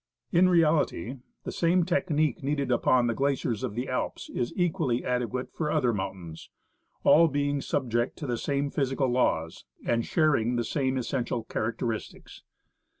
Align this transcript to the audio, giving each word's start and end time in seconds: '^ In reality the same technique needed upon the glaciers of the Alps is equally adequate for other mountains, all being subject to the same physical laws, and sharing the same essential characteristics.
'^ 0.33 0.35
In 0.39 0.49
reality 0.49 1.19
the 1.43 1.51
same 1.51 1.85
technique 1.85 2.41
needed 2.41 2.71
upon 2.71 3.05
the 3.05 3.13
glaciers 3.13 3.61
of 3.63 3.75
the 3.75 3.87
Alps 3.87 4.29
is 4.33 4.51
equally 4.55 5.05
adequate 5.05 5.53
for 5.53 5.69
other 5.69 5.93
mountains, 5.93 6.49
all 7.03 7.27
being 7.27 7.61
subject 7.61 8.17
to 8.17 8.25
the 8.25 8.39
same 8.39 8.71
physical 8.71 9.09
laws, 9.09 9.63
and 9.85 10.03
sharing 10.03 10.55
the 10.55 10.63
same 10.63 10.97
essential 10.97 11.43
characteristics. 11.43 12.41